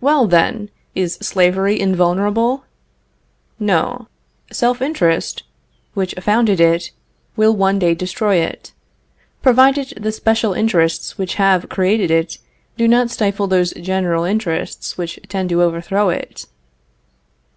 Well, 0.00 0.28
then, 0.28 0.70
is 0.94 1.14
slavery 1.20 1.80
invulnerable? 1.80 2.62
No; 3.58 4.06
self 4.52 4.80
interest, 4.80 5.42
which 5.94 6.14
founded 6.20 6.60
it, 6.60 6.92
will 7.34 7.56
one 7.56 7.80
day 7.80 7.96
destroy 7.96 8.36
it, 8.36 8.70
provided 9.42 9.94
the 10.00 10.12
special 10.12 10.52
interests 10.52 11.18
which 11.18 11.34
have 11.42 11.68
created 11.68 12.12
it 12.12 12.38
do 12.76 12.86
not 12.86 13.10
stifle 13.10 13.48
those 13.48 13.72
general 13.72 14.22
interests 14.22 14.96
which 14.96 15.18
tend 15.28 15.48
to 15.48 15.60
overthrow 15.64 16.08
it. 16.10 16.46